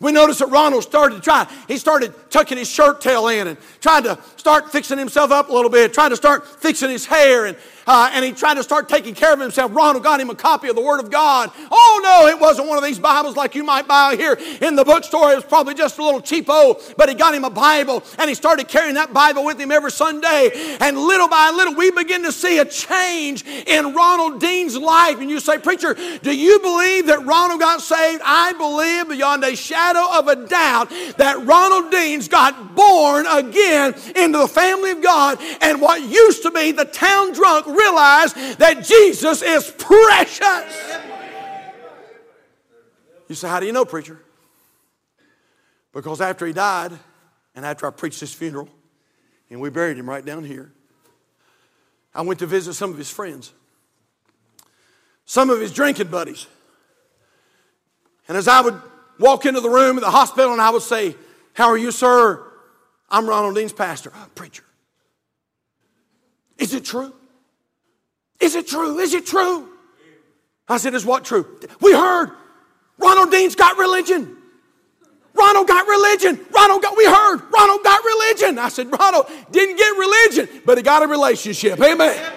[0.00, 1.46] We noticed that Ronald started to try.
[1.68, 5.52] He started tucking his shirt tail in and tried to start fixing himself up a
[5.52, 8.88] little bit, trying to start fixing his hair, and, uh, and he tried to start
[8.88, 9.74] taking care of himself.
[9.74, 11.50] Ronald got him a copy of the Word of God.
[11.70, 14.84] Oh no, it wasn't one of these Bibles like you might buy here in the
[14.84, 15.32] bookstore.
[15.32, 18.34] It was probably just a little cheapo, but he got him a Bible and he
[18.34, 20.76] started carrying that Bible with him every Sunday.
[20.80, 25.20] And little by little, we begin to see a change in Ronald Dean's life.
[25.20, 28.22] And you say, Preacher, do you believe that Ronald got saved?
[28.24, 34.38] I believe beyond a shadow of a doubt that Ronald Dean's got born again into
[34.38, 35.38] the family of God.
[35.60, 40.98] And what used to be the town drunk realized that Jesus is precious.
[43.28, 44.20] You say, How do you know, preacher?
[45.92, 46.92] Because after he died,
[47.54, 48.68] and after I preached his funeral,
[49.50, 50.72] and we buried him right down here,
[52.14, 53.52] I went to visit some of his friends,
[55.24, 56.46] some of his drinking buddies.
[58.28, 58.80] And as I would
[59.18, 61.16] walk into the room at the hospital and I would say,
[61.54, 62.42] How are you, sir?
[63.10, 64.10] I'm Ronald Dean's pastor.
[64.14, 64.64] Oh, preacher.
[66.58, 67.12] Is it true?
[68.42, 68.98] Is it true?
[68.98, 69.68] Is it true?
[70.68, 71.60] I said, Is what true?
[71.80, 72.32] We heard
[72.98, 74.36] Ronald Dean's got religion.
[75.34, 76.38] Ronald got religion.
[76.50, 78.58] Ronald got, we heard, Ronald got religion.
[78.58, 81.80] I said, Ronald didn't get religion, but he got a relationship.
[81.80, 82.32] Amen.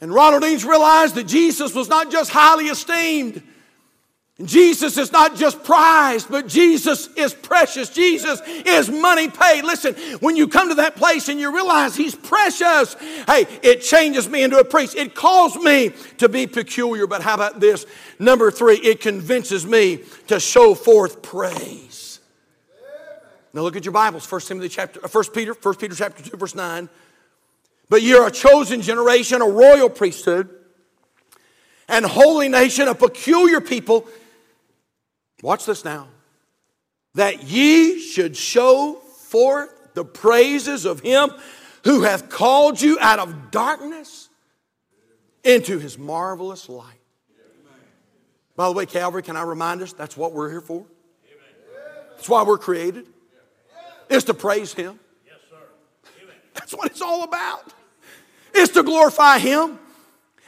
[0.00, 3.42] And Ronald Deans realized that Jesus was not just highly esteemed,
[4.44, 7.90] Jesus is not just prized, but Jesus is precious.
[7.90, 9.62] Jesus is money paid.
[9.62, 12.94] Listen, when you come to that place and you realize He's precious,
[13.26, 14.96] hey, it changes me into a priest.
[14.96, 17.06] It calls me to be peculiar.
[17.06, 17.86] But how about this?
[18.18, 22.20] Number three, it convinces me to show forth praise.
[23.52, 26.36] Now look at your Bibles, 1 Timothy chapter, 1 uh, Peter, 1 Peter chapter 2,
[26.38, 26.88] verse 9.
[27.90, 30.48] But you're a chosen generation, a royal priesthood,
[31.86, 34.06] and holy nation, a peculiar people
[35.42, 36.08] Watch this now.
[37.14, 41.30] That ye should show forth the praises of him
[41.84, 44.30] who hath called you out of darkness
[45.44, 47.00] into his marvelous light.
[48.56, 50.86] By the way, Calvary, can I remind us that's what we're here for?
[52.12, 53.06] That's why we're created,
[54.08, 55.00] is to praise him.
[56.54, 57.72] That's what it's all about.
[58.54, 59.78] Is to glorify him.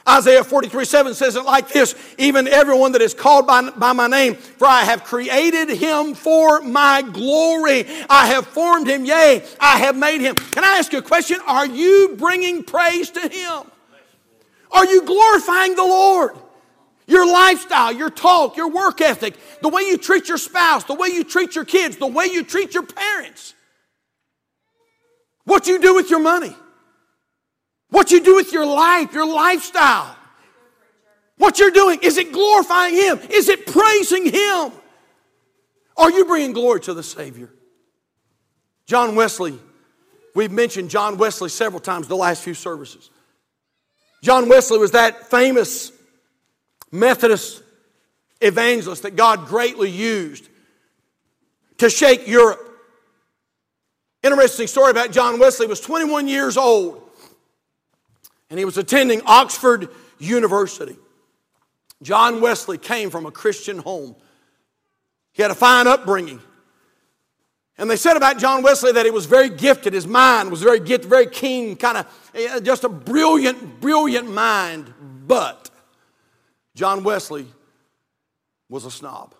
[0.07, 4.07] Isaiah 43 7 says it like this Even everyone that is called by, by my
[4.07, 7.85] name, for I have created him for my glory.
[8.09, 10.35] I have formed him, yea, I have made him.
[10.35, 11.39] Can I ask you a question?
[11.47, 13.63] Are you bringing praise to him?
[14.71, 16.37] Are you glorifying the Lord?
[17.07, 21.09] Your lifestyle, your talk, your work ethic, the way you treat your spouse, the way
[21.09, 23.53] you treat your kids, the way you treat your parents,
[25.43, 26.55] what do you do with your money.
[27.95, 30.17] What you do with your life, your lifestyle.
[31.37, 33.21] What you're doing, is it glorifying Him?
[33.29, 34.73] Is it praising Him?
[35.95, 37.49] Are you bringing glory to the Savior?
[38.85, 39.57] John Wesley,
[40.35, 43.09] we've mentioned John Wesley several times the last few services.
[44.21, 45.93] John Wesley was that famous
[46.91, 47.63] Methodist
[48.41, 50.49] evangelist that God greatly used
[51.77, 52.59] to shake Europe.
[54.21, 57.03] Interesting story about John Wesley was 21 years old
[58.55, 60.95] and he was attending Oxford University.
[62.01, 64.15] John Wesley came from a Christian home.
[65.33, 66.39] He had a fine upbringing.
[67.77, 69.91] And they said about John Wesley that he was very gifted.
[69.91, 74.93] His mind was very gifted, very keen, kind of eh, just a brilliant, brilliant mind.
[75.27, 75.69] But
[76.75, 77.47] John Wesley
[78.69, 79.35] was a snob.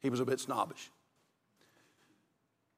[0.00, 0.90] He was a bit snobbish.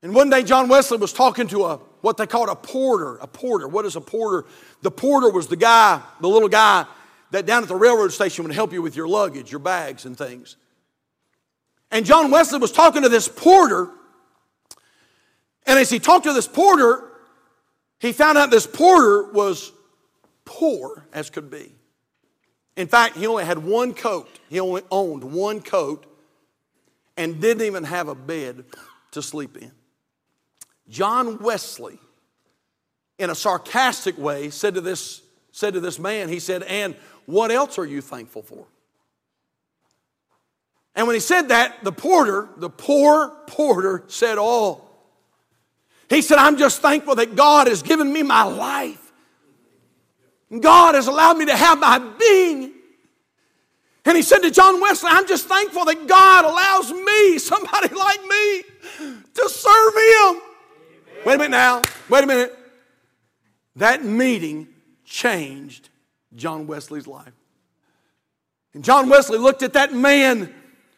[0.03, 3.17] And one day, John Wesley was talking to a what they called a porter.
[3.17, 3.69] A porter.
[3.69, 4.47] What is a porter?
[4.83, 6.87] The porter was the guy, the little guy
[7.31, 10.17] that down at the railroad station would help you with your luggage, your bags, and
[10.17, 10.57] things.
[11.91, 13.91] And John Wesley was talking to this porter.
[15.67, 17.05] And as he talked to this porter,
[17.99, 19.73] he found out this porter was
[20.45, 21.73] poor as could be.
[22.77, 24.29] In fact, he only had one coat.
[24.49, 26.07] He only owned one coat
[27.17, 28.65] and didn't even have a bed
[29.11, 29.73] to sleep in.
[30.89, 31.99] John Wesley
[33.19, 36.95] in a sarcastic way, said to this, said to this man, he said, And
[37.27, 38.67] what else are you thankful for?
[40.95, 44.85] And when he said that, the porter, the poor porter, said, Oh,
[46.09, 49.13] he said, I'm just thankful that God has given me my life.
[50.61, 52.73] God has allowed me to have my being.
[54.07, 58.23] And he said to John Wesley, I'm just thankful that God allows me, somebody like
[58.23, 58.63] me,
[59.35, 60.43] to serve him.
[61.25, 61.83] Wait a minute now.
[62.09, 62.57] Wait a minute.
[63.77, 64.69] That meeting
[65.05, 65.89] changed
[66.35, 67.33] John Wesley's life.
[68.75, 70.55] And John Wesley looked at that man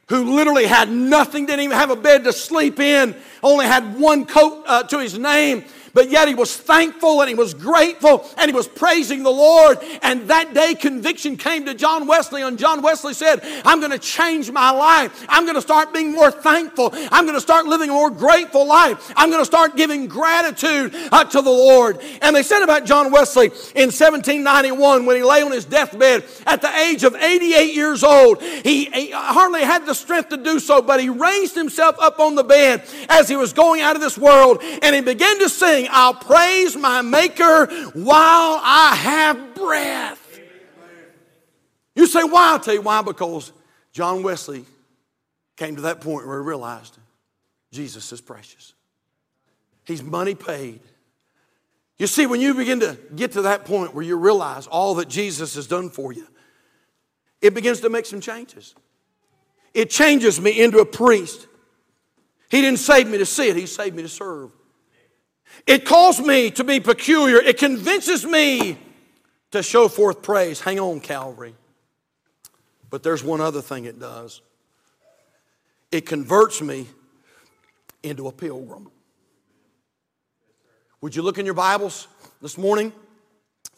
[0.08, 4.26] who literally had nothing, didn't even have a bed to sleep in, only had one
[4.26, 8.50] coat uh, to his name, but yet he was thankful and he was grateful and
[8.50, 9.78] he was praising the Lord.
[10.02, 13.98] And that day, conviction came to John Wesley, and John Wesley said, I'm going to
[13.98, 15.24] change my life.
[15.28, 16.90] I'm going to start being more thankful.
[16.94, 19.12] I'm going to start living a more grateful life.
[19.16, 22.00] I'm going to start giving gratitude uh, to the Lord.
[22.22, 26.62] And they said about John Wesley in 1791 when he lay on his deathbed at
[26.62, 30.82] the age of 88 years old, he, he hardly had the strength to do so,
[30.82, 34.18] but he raised himself up on the bed as he was going out of this
[34.18, 40.40] world and he began to sing I'll praise my Maker while I have breath.
[41.94, 42.52] You say, why?
[42.52, 43.02] I'll tell you why.
[43.02, 43.52] Because
[43.92, 44.64] John Wesley
[45.56, 46.96] came to that point where he realized
[47.72, 48.72] Jesus is precious.
[49.84, 50.80] He's money paid.
[51.98, 55.08] You see, when you begin to get to that point where you realize all that
[55.08, 56.26] Jesus has done for you,
[57.42, 58.74] it begins to make some changes.
[59.74, 61.46] It changes me into a priest.
[62.50, 64.50] He didn't save me to see it, He saved me to serve.
[65.66, 67.36] It calls me to be peculiar.
[67.36, 68.78] It convinces me
[69.50, 70.60] to show forth praise.
[70.60, 71.54] Hang on, Calvary.
[72.88, 74.40] But there's one other thing it does
[75.92, 76.86] it converts me
[78.04, 78.90] into a pilgrim.
[81.00, 82.06] Would you look in your Bibles
[82.40, 82.92] this morning?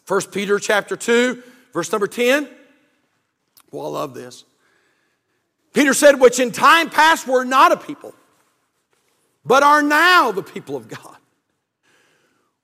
[0.07, 1.41] 1 Peter chapter 2,
[1.73, 2.47] verse number 10.
[3.71, 4.43] Well, I love this.
[5.73, 8.13] Peter said, Which in time past were not a people,
[9.43, 11.17] but are now the people of God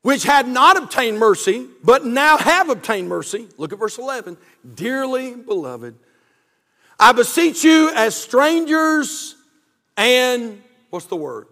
[0.02, 3.48] which had not obtained mercy, but now have obtained mercy.
[3.58, 4.38] Look at verse 11.
[4.76, 5.96] Dearly beloved,
[7.00, 9.36] I beseech you as strangers
[9.98, 11.48] and, what's the word?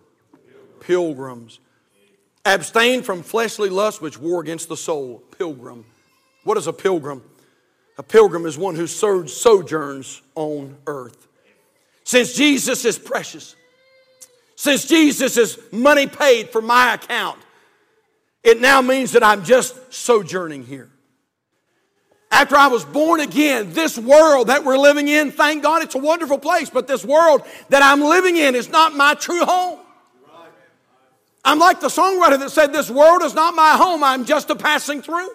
[0.79, 1.59] Pilgrims.
[2.45, 5.21] Abstain from fleshly lusts which war against the soul.
[5.37, 5.85] Pilgrim.
[6.45, 7.23] What is a pilgrim?
[7.97, 11.27] A pilgrim is one who sojourns on earth.
[12.05, 13.55] Since Jesus is precious,
[14.55, 17.37] since Jesus is money paid for my account,
[18.47, 20.89] it now means that I'm just sojourning here.
[22.31, 25.99] After I was born again, this world that we're living in, thank God it's a
[25.99, 29.79] wonderful place, but this world that I'm living in is not my true home.
[31.43, 34.55] I'm like the songwriter that said, This world is not my home, I'm just a
[34.55, 35.29] passing through.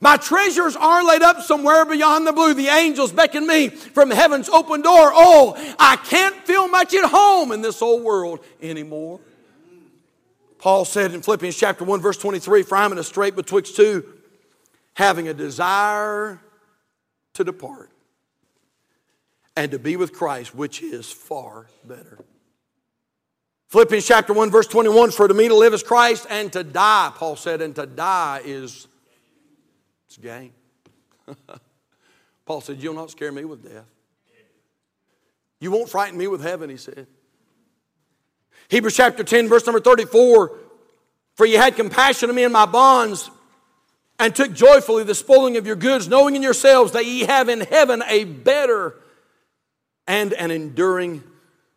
[0.00, 2.54] My treasures are laid up somewhere beyond the blue.
[2.54, 5.10] The angels beckon me from heaven's open door.
[5.12, 9.18] Oh, I can't feel much at home in this old world anymore.
[10.58, 14.04] Paul said in Philippians chapter 1, verse 23 For I'm in a strait betwixt two,
[14.94, 16.40] having a desire
[17.34, 17.90] to depart
[19.56, 22.18] and to be with Christ, which is far better.
[23.68, 27.12] Philippians chapter 1, verse 21 For to me to live is Christ, and to die,
[27.14, 28.88] Paul said, and to die is
[30.06, 30.52] it's gain.
[32.46, 33.84] Paul said, You'll not scare me with death.
[35.60, 37.06] You won't frighten me with heaven, he said.
[38.68, 40.52] Hebrews chapter 10, verse number 34
[41.34, 43.30] For you had compassion of me in my bonds,
[44.18, 47.60] and took joyfully the spoiling of your goods, knowing in yourselves that ye have in
[47.60, 48.94] heaven a better
[50.06, 51.22] and an enduring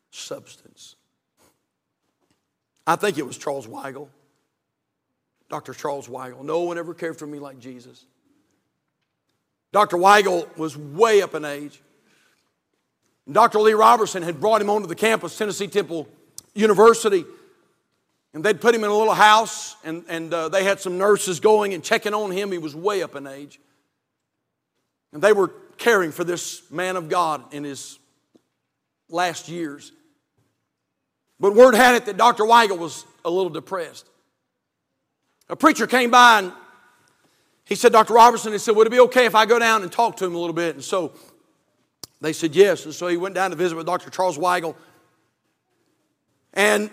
[0.10, 0.96] substance.
[2.86, 4.10] I think it was Charles Weigle,
[5.50, 5.74] Dr.
[5.74, 6.44] Charles Weigle.
[6.44, 8.06] No one ever cared for me like Jesus.
[9.72, 9.98] Dr.
[9.98, 11.82] Weigle was way up in age.
[13.32, 13.60] Dr.
[13.60, 16.08] Lee Roberson had brought him onto the campus, Tennessee Temple
[16.54, 17.26] university.
[18.34, 21.40] And they'd put him in a little house, and, and uh, they had some nurses
[21.40, 22.52] going and checking on him.
[22.52, 23.60] He was way up in age.
[25.12, 28.00] And they were caring for this man of God in his
[29.10, 29.92] last years.
[31.40, 32.44] But word had it that Dr.
[32.44, 34.08] Weigle was a little depressed.
[35.50, 36.54] A preacher came by and
[37.66, 38.14] he said, Dr.
[38.14, 40.36] Roberson, he said, Would it be okay if I go down and talk to him
[40.36, 40.76] a little bit?
[40.76, 41.14] And so
[42.22, 42.86] they said yes.
[42.86, 44.10] And so he went down to visit with Dr.
[44.10, 44.76] Charles Weigle.
[46.54, 46.90] And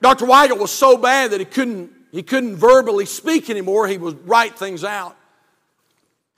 [0.00, 0.26] Dr.
[0.26, 3.86] Weigle was so bad that he couldn't, he couldn't verbally speak anymore.
[3.86, 5.16] He would write things out.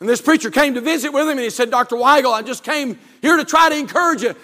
[0.00, 1.96] And this preacher came to visit with him and he said, Dr.
[1.96, 4.34] Weigle, I just came here to try to encourage you.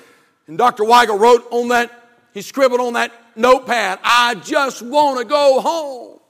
[0.46, 0.84] And Dr.
[0.84, 1.90] Weigle wrote on that,
[2.32, 6.20] he scribbled on that notepad, I just want to go home.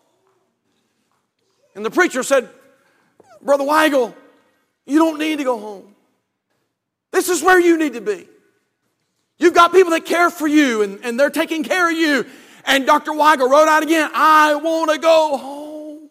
[1.75, 2.49] And the preacher said,
[3.43, 4.15] Brother Weigle,
[4.87, 5.95] you don't need to go home.
[7.11, 8.27] This is where you need to be.
[9.39, 12.27] You've got people that care for you and, and they're taking care of you.
[12.65, 13.13] And Dr.
[13.13, 16.11] Weigle wrote out again, I want to go home.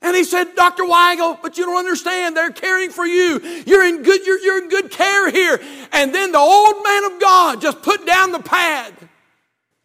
[0.00, 0.84] And he said, Dr.
[0.84, 2.36] Weigle, but you don't understand.
[2.36, 3.40] They're caring for you.
[3.66, 5.60] You're in good, you're, you're in good care here.
[5.92, 8.94] And then the old man of God just put down the pad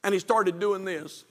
[0.03, 1.23] and he started doing this.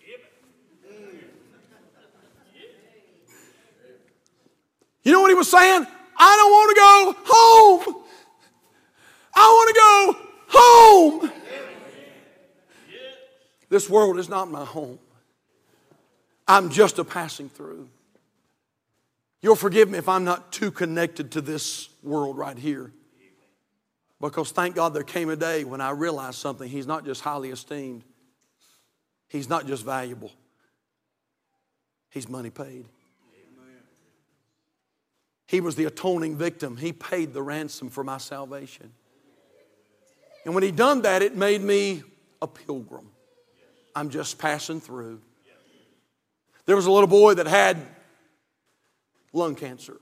[5.05, 5.87] You know what he was saying?
[6.17, 8.02] I don't want to go home.
[9.35, 11.33] I want to go home.
[13.69, 14.99] This world is not my home.
[16.47, 17.89] I'm just a passing through.
[19.41, 22.93] You'll forgive me if I'm not too connected to this world right here.
[24.21, 26.69] Because thank God there came a day when I realized something.
[26.69, 28.05] He's not just highly esteemed,
[29.29, 30.31] He's not just valuable,
[32.11, 32.85] He's money paid.
[35.47, 36.79] He was the atoning victim.
[36.79, 38.93] He paid the ransom for my salvation.
[40.45, 42.03] And when he done that, it made me
[42.41, 43.09] a pilgrim.
[43.95, 45.21] I'm just passing through.
[46.67, 47.79] There was a little boy that had
[49.33, 50.01] lung cancer.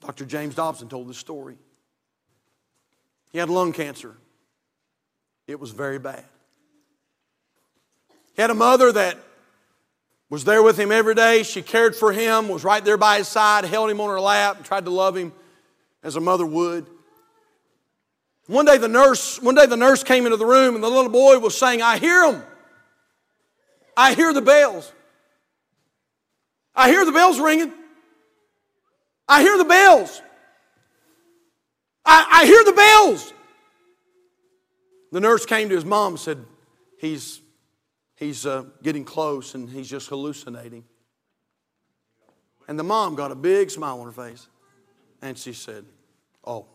[0.00, 0.24] Dr.
[0.24, 1.56] James Dobson told this story.
[3.32, 4.16] He had lung cancer.
[5.46, 6.24] It was very bad.
[8.34, 9.18] He had a mother that
[10.30, 11.42] was there with him every day.
[11.42, 14.56] She cared for him, was right there by his side, held him on her lap,
[14.56, 15.32] and tried to love him
[16.02, 16.86] as a mother would.
[18.50, 21.08] One day the nurse, one day the nurse came into the room and the little
[21.08, 22.42] boy was saying, I hear them.
[23.96, 24.92] I hear the bells.
[26.74, 27.72] I hear the bells ringing.
[29.28, 30.20] I hear the bells.
[32.04, 33.32] I, I hear the bells.
[35.12, 36.44] The nurse came to his mom and said,
[36.98, 37.40] He's
[38.16, 40.82] he's uh, getting close and he's just hallucinating.
[42.66, 44.48] And the mom got a big smile on her face.
[45.22, 45.84] And she said,
[46.44, 46.66] Oh.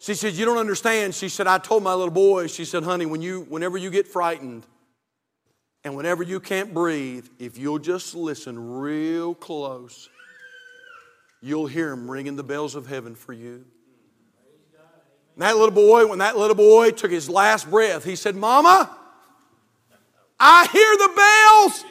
[0.00, 1.14] She said, You don't understand.
[1.14, 4.08] She said, I told my little boy, she said, honey, when you, whenever you get
[4.08, 4.66] frightened
[5.84, 10.08] and whenever you can't breathe, if you'll just listen real close,
[11.42, 13.66] you'll hear him ringing the bells of heaven for you.
[15.34, 18.96] And that little boy, when that little boy took his last breath, he said, Mama,
[20.38, 21.84] I hear the bells.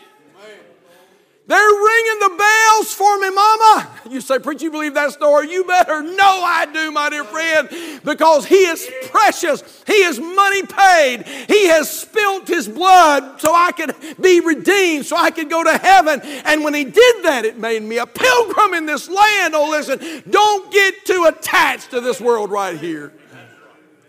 [1.49, 3.89] They're ringing the bells for me, Mama.
[4.07, 5.49] You say, Preach, you believe that story?
[5.49, 7.67] You better know I do, my dear friend,
[8.03, 9.63] because He is precious.
[9.87, 11.23] He is money paid.
[11.47, 15.75] He has spilt His blood so I could be redeemed, so I could go to
[15.75, 16.21] heaven.
[16.21, 19.55] And when He did that, it made me a pilgrim in this land.
[19.55, 23.11] Oh, listen, don't get too attached to this world right here.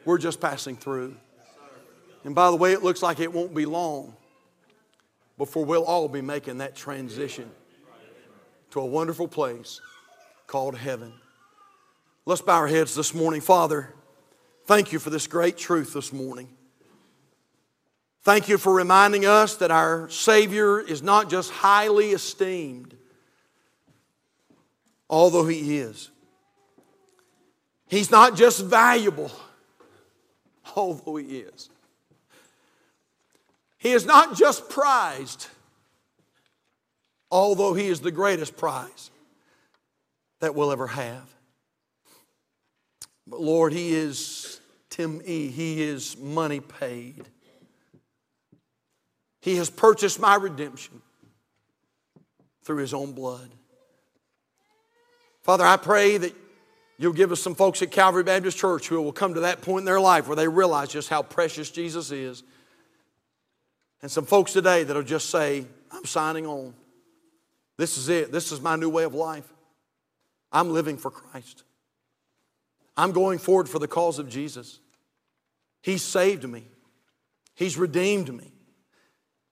[0.05, 1.16] We're just passing through.
[2.22, 4.14] And by the way, it looks like it won't be long
[5.41, 7.51] before we'll all be making that transition
[8.70, 9.80] to a wonderful place
[10.47, 11.14] called heaven.
[12.26, 13.41] Let's bow our heads this morning.
[13.41, 13.95] Father,
[14.66, 16.51] thank you for this great truth this morning.
[18.22, 22.95] Thank you for reminding us that our Savior is not just highly esteemed,
[25.09, 26.11] although He is.
[27.88, 29.32] He's not just valuable,
[30.76, 31.70] although He is.
[33.81, 35.49] He is not just prized,
[37.31, 39.11] although He is the greatest prize
[40.41, 41.35] that we'll ever have.
[43.26, 44.61] But Lord, He is
[44.91, 45.49] Tim E.
[45.49, 47.24] He is money paid.
[49.41, 51.01] He has purchased my redemption
[52.62, 53.49] through His own blood.
[55.43, 56.35] Father, I pray that
[56.99, 59.81] you'll give us some folks at Calvary Baptist Church who will come to that point
[59.81, 62.43] in their life where they realize just how precious Jesus is
[64.03, 66.74] and some folks today that'll just say, I'm signing on.
[67.76, 68.32] This is it.
[68.32, 69.51] This is my new way of life.
[70.53, 71.64] I'm living for Christ.
[72.96, 74.80] I'm going forward for the cause of Jesus.
[75.82, 76.64] He's saved me,
[77.55, 78.53] He's redeemed me,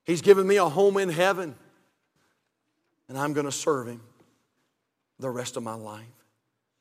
[0.04, 1.54] He's given me a home in heaven,
[3.08, 4.02] and I'm going to serve Him
[5.18, 6.04] the rest of my life.